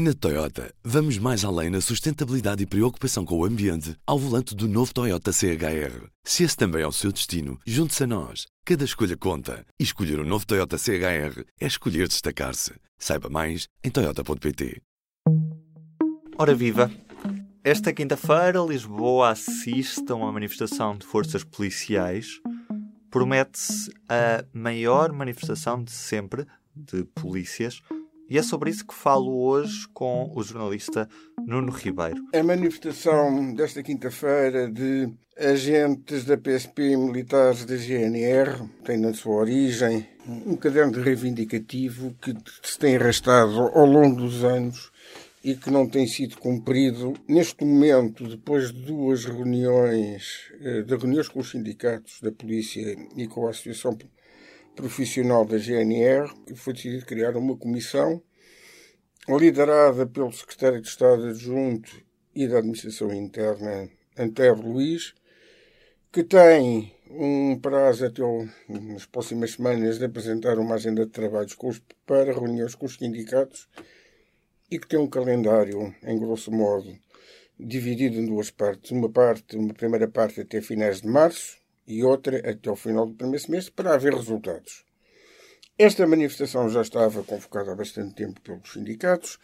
Na 0.00 0.14
Toyota, 0.14 0.72
vamos 0.84 1.18
mais 1.18 1.44
além 1.44 1.70
na 1.70 1.80
sustentabilidade 1.80 2.62
e 2.62 2.66
preocupação 2.66 3.24
com 3.24 3.36
o 3.36 3.44
ambiente 3.44 3.96
ao 4.06 4.16
volante 4.16 4.54
do 4.54 4.68
novo 4.68 4.94
Toyota 4.94 5.32
CHR. 5.32 6.06
Se 6.22 6.44
esse 6.44 6.56
também 6.56 6.82
é 6.82 6.86
o 6.86 6.92
seu 6.92 7.10
destino, 7.10 7.58
junte-se 7.66 8.04
a 8.04 8.06
nós. 8.06 8.46
Cada 8.64 8.84
escolha 8.84 9.16
conta. 9.16 9.66
E 9.76 9.82
escolher 9.82 10.20
o 10.20 10.22
um 10.22 10.24
novo 10.24 10.46
Toyota 10.46 10.78
CHR 10.78 11.42
é 11.60 11.66
escolher 11.66 12.06
destacar-se. 12.06 12.74
Saiba 12.96 13.28
mais 13.28 13.66
em 13.82 13.90
Toyota.pt. 13.90 14.80
Ora 16.38 16.54
viva! 16.54 16.88
Esta 17.64 17.92
quinta-feira, 17.92 18.60
Lisboa 18.60 19.30
assiste 19.30 20.12
a 20.12 20.14
uma 20.14 20.30
manifestação 20.30 20.96
de 20.96 21.04
forças 21.04 21.42
policiais. 21.42 22.38
Promete-se 23.10 23.90
a 24.08 24.44
maior 24.52 25.10
manifestação 25.10 25.82
de 25.82 25.90
sempre 25.90 26.46
de 26.72 27.02
polícias 27.02 27.82
e 28.28 28.36
é 28.36 28.42
sobre 28.42 28.70
isso 28.70 28.86
que 28.86 28.94
falo 28.94 29.42
hoje 29.42 29.88
com 29.94 30.30
o 30.34 30.42
jornalista 30.42 31.08
Nuno 31.46 31.72
Ribeiro. 31.72 32.22
A 32.34 32.42
manifestação 32.42 33.54
desta 33.54 33.82
quinta-feira 33.82 34.70
de 34.70 35.10
agentes 35.38 36.24
da 36.24 36.36
PSP 36.36 36.92
e 36.92 36.96
militares 36.96 37.64
da 37.64 37.76
GNR 37.76 38.68
tem 38.84 38.98
na 38.98 39.14
sua 39.14 39.36
origem 39.36 40.06
um 40.46 40.56
caderno 40.56 41.00
reivindicativo 41.00 42.14
que 42.20 42.34
se 42.62 42.78
tem 42.78 42.96
arrastado 42.96 43.60
ao 43.60 43.86
longo 43.86 44.16
dos 44.16 44.44
anos 44.44 44.90
e 45.42 45.54
que 45.54 45.70
não 45.70 45.88
tem 45.88 46.06
sido 46.06 46.36
cumprido. 46.36 47.14
Neste 47.26 47.64
momento, 47.64 48.28
depois 48.28 48.72
de 48.72 48.82
duas 48.82 49.24
reuniões, 49.24 50.50
eh, 50.60 50.82
de 50.82 50.96
reuniões 50.96 51.28
com 51.28 51.40
os 51.40 51.50
sindicatos 51.50 52.20
da 52.20 52.32
polícia 52.32 52.96
e 53.16 53.26
com 53.26 53.46
a 53.46 53.50
Associação 53.50 53.96
profissional 54.78 55.44
da 55.44 55.58
GNR, 55.58 56.32
foi 56.54 56.72
decidido 56.72 57.04
criar 57.04 57.36
uma 57.36 57.56
comissão 57.56 58.22
liderada 59.28 60.06
pelo 60.06 60.32
secretário 60.32 60.80
de 60.80 60.86
Estado 60.86 61.26
adjunto 61.26 61.90
e 62.32 62.46
da 62.46 62.58
Administração 62.58 63.12
Interna, 63.12 63.90
Antero 64.16 64.62
Luiz, 64.62 65.14
que 66.12 66.22
tem 66.22 66.94
um 67.10 67.58
prazo 67.58 68.06
até 68.06 68.22
nas 68.68 69.04
próximas 69.04 69.50
semanas 69.54 69.98
de 69.98 70.04
apresentar 70.04 70.60
uma 70.60 70.76
agenda 70.76 71.04
de 71.04 71.10
trabalhos 71.10 71.56
os, 71.60 71.82
para 72.06 72.32
reuniões 72.32 72.76
com 72.76 72.86
os 72.86 72.94
sindicatos 72.94 73.68
e 74.70 74.78
que 74.78 74.86
tem 74.86 75.00
um 75.00 75.08
calendário, 75.08 75.92
em 76.04 76.16
grosso 76.16 76.52
modo, 76.52 76.96
dividido 77.58 78.16
em 78.16 78.26
duas 78.26 78.48
partes. 78.48 78.92
Uma 78.92 79.10
parte, 79.10 79.56
uma 79.56 79.74
primeira 79.74 80.06
parte 80.06 80.40
até 80.40 80.62
finais 80.62 81.00
de 81.00 81.08
março 81.08 81.58
e 81.88 82.04
outra 82.04 82.38
até 82.48 82.70
o 82.70 82.76
final 82.76 83.06
do 83.06 83.14
primeiro 83.14 83.44
semestre 83.44 83.72
para 83.72 83.94
haver 83.94 84.14
resultados. 84.14 84.84
Esta 85.78 86.06
manifestação 86.06 86.68
já 86.68 86.82
estava 86.82 87.22
convocada 87.22 87.72
há 87.72 87.74
bastante 87.74 88.14
tempo 88.14 88.40
pelos 88.40 88.72
sindicatos. 88.72 89.38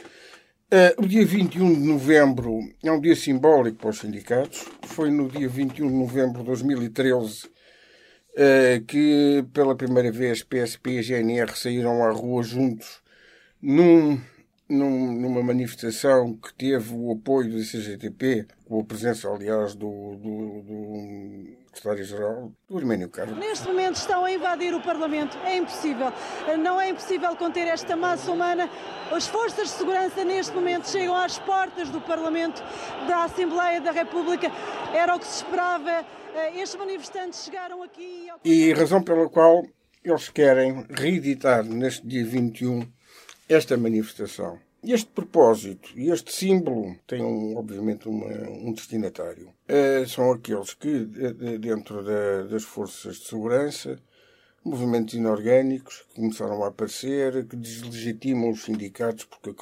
Uh, 0.72 1.02
o 1.02 1.06
dia 1.06 1.24
21 1.24 1.74
de 1.74 1.80
novembro 1.80 2.58
é 2.82 2.90
um 2.90 3.00
dia 3.00 3.14
simbólico 3.14 3.78
para 3.78 3.90
os 3.90 3.98
sindicatos. 3.98 4.66
Foi 4.82 5.10
no 5.10 5.28
dia 5.28 5.48
21 5.48 5.86
de 5.86 5.94
novembro 5.94 6.40
de 6.40 6.46
2013 6.46 7.46
uh, 7.46 8.84
que, 8.86 9.44
pela 9.52 9.76
primeira 9.76 10.10
vez, 10.10 10.42
PSP 10.42 10.98
e 10.98 11.02
GNR 11.02 11.56
saíram 11.56 12.04
à 12.04 12.10
rua 12.10 12.42
juntos 12.42 13.02
num 13.62 14.20
num, 14.68 15.12
numa 15.20 15.42
manifestação 15.42 16.34
que 16.34 16.52
teve 16.54 16.94
o 16.94 17.12
apoio 17.12 17.50
do 17.50 17.58
CGTP, 17.58 18.46
com 18.64 18.80
a 18.80 18.84
presença, 18.84 19.28
aliás, 19.28 19.74
do, 19.74 20.16
do, 20.16 20.62
do 20.62 21.63
secretário-geral, 21.74 22.52
do 22.68 22.78
Arménio 22.78 23.08
Carlos. 23.08 23.38
Neste 23.38 23.66
momento 23.66 23.96
estão 23.96 24.24
a 24.24 24.32
invadir 24.32 24.74
o 24.74 24.80
Parlamento. 24.80 25.36
É 25.44 25.56
impossível. 25.56 26.12
Não 26.58 26.80
é 26.80 26.88
impossível 26.90 27.34
conter 27.36 27.66
esta 27.66 27.96
massa 27.96 28.30
humana. 28.30 28.70
As 29.10 29.26
forças 29.26 29.68
de 29.68 29.74
segurança, 29.74 30.24
neste 30.24 30.54
momento, 30.54 30.88
chegam 30.88 31.14
às 31.16 31.38
portas 31.38 31.90
do 31.90 32.00
Parlamento, 32.00 32.62
da 33.06 33.24
Assembleia 33.24 33.80
da 33.80 33.90
República. 33.90 34.50
Era 34.94 35.14
o 35.16 35.18
que 35.18 35.26
se 35.26 35.36
esperava. 35.36 36.04
Estes 36.56 36.76
manifestantes 36.76 37.44
chegaram 37.44 37.82
aqui. 37.82 38.28
E 38.44 38.72
a 38.72 38.76
razão 38.76 39.02
pela 39.02 39.28
qual 39.28 39.64
eles 40.04 40.28
querem 40.28 40.86
reeditar 40.90 41.64
neste 41.64 42.06
dia 42.06 42.24
21 42.24 42.86
esta 43.48 43.76
manifestação. 43.76 44.58
Este 44.86 45.10
propósito 45.10 45.90
e 45.96 46.10
este 46.10 46.30
símbolo 46.30 46.94
têm, 47.06 47.56
obviamente, 47.56 48.06
uma, 48.06 48.26
um 48.26 48.72
destinatário. 48.72 49.48
Uh, 49.68 50.06
são 50.06 50.30
aqueles 50.30 50.74
que, 50.74 51.06
dentro 51.58 52.04
da, 52.04 52.42
das 52.42 52.64
forças 52.64 53.16
de 53.16 53.26
segurança, 53.26 53.98
movimentos 54.62 55.14
inorgânicos 55.14 56.02
que 56.08 56.16
começaram 56.16 56.62
a 56.64 56.68
aparecer, 56.68 57.46
que 57.46 57.56
deslegitimam 57.56 58.50
os 58.50 58.64
sindicatos 58.64 59.24
porque 59.24 59.54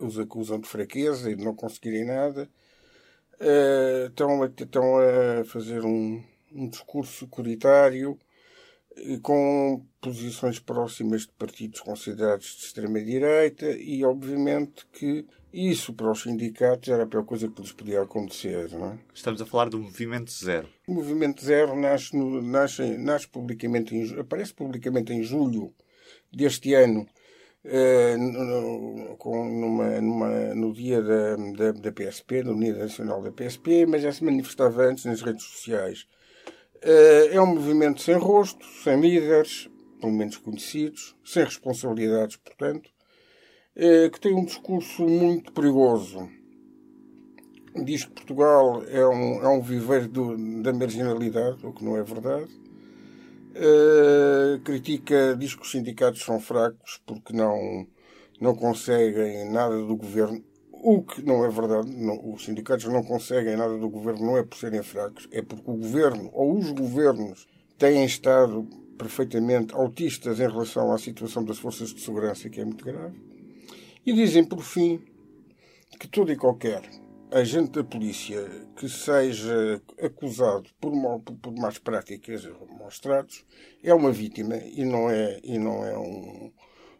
os 0.00 0.18
acusam 0.18 0.58
de 0.58 0.68
fraqueza 0.68 1.30
e 1.30 1.36
de 1.36 1.44
não 1.44 1.54
conseguirem 1.54 2.04
nada, 2.04 2.48
uh, 3.40 4.06
estão, 4.08 4.42
a, 4.42 4.46
estão 4.46 4.98
a 4.98 5.44
fazer 5.44 5.84
um, 5.84 6.22
um 6.52 6.68
discurso 6.68 7.24
securitário 7.24 8.18
com 9.22 9.84
posições 10.00 10.58
próximas 10.58 11.22
de 11.22 11.32
partidos 11.32 11.80
considerados 11.80 12.56
de 12.56 12.64
extrema-direita 12.64 13.70
e, 13.70 14.04
obviamente, 14.04 14.86
que 14.92 15.26
isso 15.52 15.92
para 15.92 16.10
os 16.10 16.22
sindicatos 16.22 16.88
era 16.88 17.04
a 17.04 17.06
pior 17.06 17.24
coisa 17.24 17.48
que 17.48 17.60
lhes 17.60 17.72
podia 17.72 18.02
acontecer. 18.02 18.70
Não 18.72 18.92
é? 18.92 18.98
Estamos 19.12 19.40
a 19.40 19.46
falar 19.46 19.68
do 19.68 19.78
Movimento 19.78 20.30
Zero. 20.30 20.68
O 20.86 20.94
Movimento 20.94 21.44
Zero 21.44 21.78
nasce, 21.78 22.16
no, 22.16 22.42
nasce, 22.42 22.96
nasce 22.98 23.28
publicamente 23.28 23.94
em, 23.94 24.18
aparece 24.18 24.54
publicamente 24.54 25.12
em 25.12 25.22
julho 25.22 25.72
deste 26.32 26.74
ano, 26.74 27.06
eh, 27.64 28.16
no, 28.16 29.16
com, 29.18 29.44
numa, 29.44 30.00
numa, 30.00 30.54
no 30.54 30.72
dia 30.72 31.02
da, 31.02 31.36
da, 31.36 31.72
da 31.72 31.92
PSP, 31.92 32.42
no 32.42 32.58
Dia 32.58 32.74
Nacional 32.74 33.20
da 33.22 33.32
PSP, 33.32 33.86
mas 33.86 34.02
já 34.02 34.12
se 34.12 34.24
manifestava 34.24 34.84
antes 34.84 35.04
nas 35.04 35.20
redes 35.20 35.44
sociais. 35.44 36.06
Eh, 36.82 37.34
é 37.34 37.40
um 37.40 37.54
movimento 37.54 38.00
sem 38.00 38.16
rosto, 38.16 38.64
sem 38.82 38.98
líderes, 39.00 39.68
pelo 40.00 40.12
menos 40.12 40.38
conhecidos, 40.38 41.14
sem 41.22 41.44
responsabilidades, 41.44 42.36
portanto, 42.36 42.90
eh, 43.76 44.08
que 44.08 44.18
tem 44.18 44.34
um 44.34 44.44
discurso 44.44 45.06
muito 45.06 45.52
perigoso. 45.52 46.26
Diz 47.84 48.04
que 48.04 48.12
Portugal 48.12 48.82
é 48.88 49.06
um, 49.06 49.42
é 49.42 49.48
um 49.48 49.60
viveiro 49.60 50.08
do, 50.08 50.62
da 50.62 50.72
marginalidade, 50.72 51.64
o 51.64 51.72
que 51.72 51.84
não 51.84 51.96
é 51.96 52.02
verdade. 52.02 52.50
Uh, 53.50 54.60
critica, 54.60 55.36
diz 55.36 55.54
que 55.56 55.62
os 55.62 55.70
sindicatos 55.72 56.22
são 56.22 56.40
fracos 56.40 57.00
porque 57.04 57.32
não, 57.32 57.84
não 58.40 58.54
conseguem 58.54 59.50
nada 59.50 59.76
do 59.76 59.96
governo 59.96 60.42
o 60.82 61.02
que 61.02 61.22
não 61.22 61.44
é 61.44 61.48
verdade, 61.50 61.90
não, 61.90 62.32
os 62.32 62.44
sindicatos 62.44 62.86
não 62.86 63.02
conseguem 63.02 63.56
nada 63.56 63.76
do 63.76 63.88
governo, 63.88 64.26
não 64.26 64.38
é 64.38 64.42
por 64.42 64.56
serem 64.56 64.82
fracos, 64.82 65.28
é 65.30 65.42
porque 65.42 65.70
o 65.70 65.76
governo 65.76 66.30
ou 66.32 66.56
os 66.56 66.70
governos 66.72 67.46
têm 67.78 68.04
estado 68.04 68.66
perfeitamente 68.98 69.74
autistas 69.74 70.40
em 70.40 70.48
relação 70.48 70.92
à 70.92 70.98
situação 70.98 71.44
das 71.44 71.58
forças 71.58 71.92
de 71.92 72.00
segurança, 72.00 72.48
que 72.48 72.60
é 72.60 72.64
muito 72.64 72.84
grave. 72.84 73.18
E 74.04 74.12
dizem, 74.12 74.44
por 74.44 74.62
fim, 74.62 75.00
que 75.98 76.08
todo 76.08 76.32
e 76.32 76.36
qualquer 76.36 76.82
agente 77.30 77.72
da 77.72 77.84
polícia 77.84 78.44
que 78.76 78.88
seja 78.88 79.80
acusado 80.02 80.68
por, 80.80 80.94
mal, 80.94 81.20
por 81.20 81.52
más 81.52 81.78
práticas 81.78 82.48
maus 82.78 82.98
tratos 82.98 83.44
é 83.82 83.94
uma 83.94 84.10
vítima 84.10 84.56
e 84.56 84.84
não 84.84 85.08
é, 85.10 85.40
e 85.44 85.58
não 85.58 85.84
é, 85.84 85.96
um, 85.96 86.52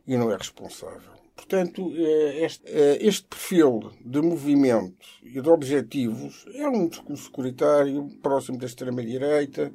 e 0.07 0.17
não 0.17 0.31
é 0.31 0.37
responsável. 0.37 1.11
Portanto, 1.41 1.91
eh, 1.97 2.45
este, 2.45 2.65
eh, 2.67 2.99
este, 3.01 3.27
perfil 3.27 3.91
de 4.05 4.21
movimento 4.21 5.07
e 5.23 5.41
de 5.41 5.49
objetivos 5.49 6.45
é 6.55 6.69
um 6.69 6.87
discurso 6.87 7.25
securitário 7.25 8.11
próximo 8.23 8.59
da 8.59 8.67
extrema-direita 8.67 9.73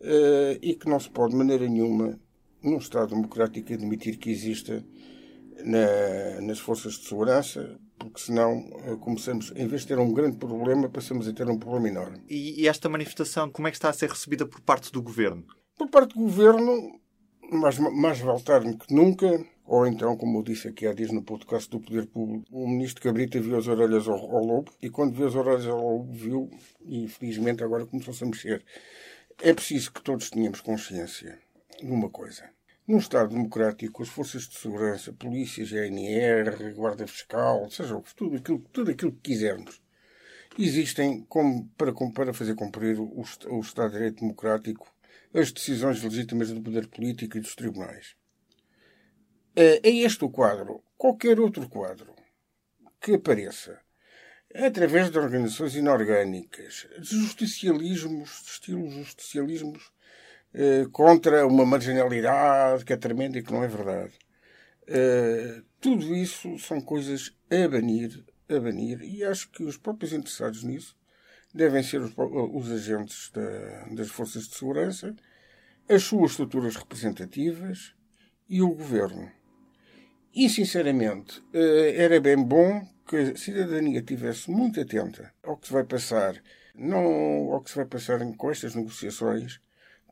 eh, 0.00 0.58
e 0.62 0.74
que 0.74 0.88
não 0.88 1.00
se 1.00 1.10
pode, 1.10 1.32
de 1.32 1.38
maneira 1.38 1.68
nenhuma, 1.68 2.20
num 2.62 2.78
Estado 2.78 3.16
democrático, 3.16 3.72
admitir 3.72 4.16
que 4.16 4.30
exista 4.30 4.84
na, 5.64 6.40
nas 6.40 6.60
forças 6.60 6.92
de 6.94 7.08
segurança, 7.08 7.80
porque 7.98 8.20
senão 8.20 8.62
começamos, 9.00 9.52
em 9.56 9.66
vez 9.66 9.82
de 9.82 9.88
ter 9.88 9.98
um 9.98 10.12
grande 10.12 10.36
problema, 10.36 10.88
passamos 10.88 11.26
a 11.26 11.32
ter 11.32 11.48
um 11.48 11.58
problema 11.58 11.88
enorme. 11.88 12.22
E, 12.28 12.62
e 12.62 12.68
esta 12.68 12.88
manifestação, 12.88 13.50
como 13.50 13.66
é 13.66 13.72
que 13.72 13.76
está 13.76 13.88
a 13.88 13.92
ser 13.92 14.08
recebida 14.08 14.46
por 14.46 14.60
parte 14.60 14.92
do 14.92 15.02
governo? 15.02 15.44
Por 15.76 15.88
parte 15.90 16.14
do 16.14 16.20
governo, 16.20 17.00
mais, 17.50 17.76
mais 17.78 18.20
vale 18.20 18.42
tarde 18.42 18.76
que 18.76 18.94
nunca, 18.94 19.44
ou 19.64 19.86
então, 19.86 20.16
como 20.16 20.42
disse 20.42 20.68
aqui 20.68 20.86
há 20.86 20.92
dias 20.92 21.12
no 21.12 21.22
podcast 21.22 21.70
do 21.70 21.80
Poder 21.80 22.06
Público, 22.06 22.46
o 22.50 22.68
ministro 22.68 23.02
Cabrita 23.02 23.40
viu 23.40 23.56
as 23.56 23.68
orelhas 23.68 24.08
ao, 24.08 24.18
ao 24.18 24.44
lobo 24.44 24.72
e 24.82 24.90
quando 24.90 25.14
viu 25.14 25.26
as 25.26 25.34
orelhas 25.34 25.66
ao 25.66 25.80
lobo, 25.80 26.12
viu, 26.12 26.50
e 26.84 27.08
felizmente 27.08 27.62
agora 27.62 27.86
começou-se 27.86 28.22
a 28.24 28.26
mexer. 28.26 28.64
É 29.40 29.54
preciso 29.54 29.92
que 29.92 30.02
todos 30.02 30.30
tenhamos 30.30 30.60
consciência 30.60 31.38
de 31.80 31.90
uma 31.90 32.10
coisa. 32.10 32.50
Num 32.86 32.98
Estado 32.98 33.30
democrático, 33.30 34.02
as 34.02 34.08
forças 34.08 34.48
de 34.48 34.58
segurança, 34.58 35.12
polícia, 35.12 35.64
GNR, 35.64 36.74
guarda 36.74 37.06
fiscal, 37.06 37.70
seja 37.70 37.96
o 37.96 38.02
que 38.02 38.14
tudo 38.14 38.36
aquilo, 38.36 38.58
tudo 38.72 38.90
aquilo 38.90 39.12
que 39.12 39.30
quisermos, 39.30 39.80
existem 40.58 41.24
como, 41.28 41.68
para, 41.78 41.92
para 42.12 42.34
fazer 42.34 42.54
cumprir 42.56 42.98
o, 42.98 43.22
o 43.50 43.60
Estado 43.60 43.90
de 43.90 43.96
Direito 43.96 44.20
Democrático 44.20 44.92
as 45.34 45.50
decisões 45.50 46.02
legítimas 46.02 46.50
do 46.50 46.60
poder 46.60 46.88
político 46.88 47.38
e 47.38 47.40
dos 47.40 47.54
tribunais. 47.54 48.14
É 49.54 49.88
este 49.88 50.24
o 50.24 50.30
quadro. 50.30 50.82
Qualquer 50.96 51.38
outro 51.38 51.68
quadro 51.68 52.14
que 53.00 53.14
apareça 53.14 53.78
através 54.54 55.10
de 55.10 55.18
organizações 55.18 55.74
inorgânicas, 55.74 56.86
de 56.98 57.16
justicialismos, 57.16 58.42
de 58.44 58.50
estilos 58.50 58.94
justicialismos 58.94 59.92
eh, 60.54 60.86
contra 60.92 61.46
uma 61.46 61.64
marginalidade 61.64 62.84
que 62.84 62.92
é 62.92 62.96
tremenda 62.96 63.38
e 63.38 63.42
que 63.42 63.52
não 63.52 63.64
é 63.64 63.68
verdade. 63.68 64.12
Eh, 64.86 65.62
tudo 65.80 66.14
isso 66.14 66.58
são 66.58 66.80
coisas 66.80 67.34
a 67.50 67.68
banir, 67.68 68.24
a 68.48 68.60
banir, 68.60 69.02
e 69.02 69.24
acho 69.24 69.50
que 69.50 69.64
os 69.64 69.76
próprios 69.76 70.12
interessados 70.12 70.62
nisso 70.62 70.96
devem 71.54 71.82
ser 71.82 72.00
os, 72.00 72.12
os 72.16 72.70
agentes 72.70 73.30
da, 73.30 73.94
das 73.94 74.08
forças 74.08 74.48
de 74.48 74.54
segurança, 74.54 75.14
as 75.88 76.02
suas 76.02 76.32
estruturas 76.32 76.76
representativas 76.76 77.94
e 78.48 78.62
o 78.62 78.74
governo. 78.74 79.30
E, 80.34 80.48
sinceramente, 80.48 81.42
eh, 81.52 81.94
era 81.96 82.18
bem 82.18 82.42
bom 82.42 82.86
que 83.06 83.16
a 83.16 83.36
cidadania 83.36 84.00
estivesse 84.00 84.50
muito 84.50 84.80
atenta 84.80 85.32
ao 85.42 85.58
que 85.58 85.66
se 85.66 85.72
vai 85.72 85.84
passar, 85.84 86.42
não 86.74 87.52
ao 87.52 87.62
que 87.62 87.70
se 87.70 87.76
vai 87.76 87.84
passar 87.84 88.18
com 88.36 88.50
estas 88.50 88.74
negociações, 88.74 89.60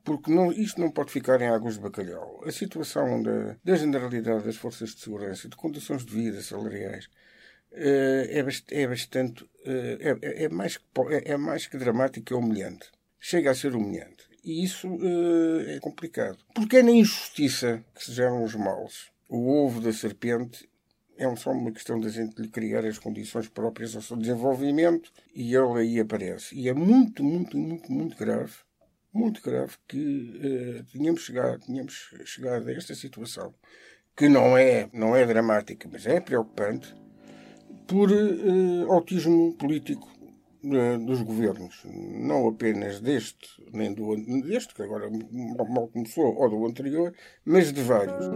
porque 0.04 0.30
não, 0.30 0.52
isto 0.52 0.78
não 0.78 0.90
pode 0.90 1.10
ficar 1.10 1.40
em 1.40 1.48
águas 1.48 1.74
de 1.74 1.80
bacalhau. 1.80 2.42
A 2.44 2.52
situação 2.52 3.22
da, 3.22 3.56
da 3.64 3.74
generalidade 3.76 4.44
das 4.44 4.56
forças 4.56 4.94
de 4.94 5.00
segurança, 5.00 5.48
de 5.48 5.56
condições 5.56 6.04
de 6.04 6.12
vida 6.12 6.42
salariais, 6.42 7.08
eh, 7.72 8.26
é, 8.28 8.82
é 8.82 8.86
bastante. 8.86 9.48
Eh, 9.64 10.18
é, 10.22 10.44
é, 10.44 10.48
mais, 10.50 10.78
é, 11.10 11.32
é 11.32 11.36
mais 11.38 11.66
que 11.66 11.78
e 11.78 12.34
humilhante. 12.34 12.90
Chega 13.18 13.50
a 13.50 13.54
ser 13.54 13.74
humilhante. 13.74 14.28
E 14.44 14.64
isso 14.64 14.88
é 15.66 15.78
complicado. 15.80 16.38
Porque 16.54 16.78
é 16.78 16.82
na 16.82 16.90
injustiça 16.90 17.84
que 17.94 18.04
se 18.04 18.12
geram 18.12 18.42
os 18.42 18.54
males. 18.54 19.10
O 19.32 19.48
ovo 19.64 19.80
da 19.80 19.92
serpente 19.92 20.68
é 21.16 21.36
só 21.36 21.52
uma 21.52 21.70
questão 21.70 22.00
da 22.00 22.08
gente 22.08 22.42
lhe 22.42 22.48
criar 22.48 22.84
as 22.84 22.98
condições 22.98 23.46
próprias 23.46 23.94
ao 23.94 24.02
seu 24.02 24.16
desenvolvimento 24.16 25.12
e 25.32 25.54
ele 25.54 25.78
aí 25.78 26.00
aparece. 26.00 26.52
E 26.56 26.68
é 26.68 26.74
muito, 26.74 27.22
muito, 27.22 27.56
muito, 27.56 27.92
muito 27.92 28.16
grave, 28.16 28.54
muito 29.12 29.40
grave 29.40 29.76
que 29.86 30.80
uh, 30.80 30.84
tínhamos, 30.90 31.20
chegado, 31.20 31.60
tínhamos 31.60 32.12
chegado 32.24 32.68
a 32.68 32.72
esta 32.72 32.92
situação, 32.92 33.54
que 34.16 34.28
não 34.28 34.58
é, 34.58 34.90
não 34.92 35.14
é 35.14 35.24
dramática, 35.24 35.88
mas 35.92 36.06
é 36.06 36.18
preocupante, 36.18 36.92
por 37.86 38.10
uh, 38.10 38.92
autismo 38.92 39.54
político 39.54 40.10
uh, 40.64 41.06
dos 41.06 41.22
governos. 41.22 41.82
Não 41.84 42.48
apenas 42.48 43.00
deste, 43.00 43.48
nem 43.72 43.94
do 43.94 44.16
deste, 44.42 44.74
que 44.74 44.82
agora 44.82 45.08
mal 45.68 45.86
começou, 45.86 46.34
ou 46.34 46.50
do 46.50 46.66
anterior, 46.66 47.14
mas 47.44 47.72
de 47.72 47.80
vários. 47.80 48.26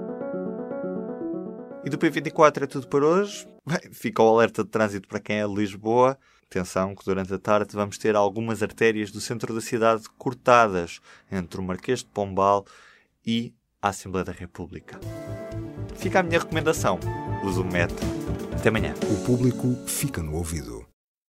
E 1.84 1.90
do 1.90 1.98
P24 1.98 2.62
é 2.62 2.66
tudo 2.66 2.88
por 2.88 3.04
hoje. 3.04 3.46
Bem, 3.66 3.92
fica 3.92 4.22
o 4.22 4.28
alerta 4.28 4.64
de 4.64 4.70
trânsito 4.70 5.06
para 5.06 5.20
quem 5.20 5.40
é 5.40 5.46
de 5.46 5.54
Lisboa. 5.54 6.18
Atenção 6.46 6.94
que 6.94 7.04
durante 7.04 7.34
a 7.34 7.38
tarde 7.38 7.74
vamos 7.74 7.98
ter 7.98 8.16
algumas 8.16 8.62
artérias 8.62 9.10
do 9.10 9.20
centro 9.20 9.54
da 9.54 9.60
cidade 9.60 10.04
cortadas 10.16 11.00
entre 11.30 11.60
o 11.60 11.62
Marquês 11.62 11.98
de 11.98 12.06
Pombal 12.06 12.64
e 13.26 13.52
a 13.82 13.88
Assembleia 13.88 14.24
da 14.24 14.32
República. 14.32 14.98
Fica 15.96 16.20
a 16.20 16.22
minha 16.22 16.38
recomendação. 16.38 16.98
Use 17.44 17.60
o 17.60 17.64
metro. 17.64 18.06
Até 18.56 18.70
amanhã. 18.70 18.94
O 19.10 19.24
público 19.26 19.74
fica 19.86 20.22
no 20.22 20.36
ouvido. 20.36 20.93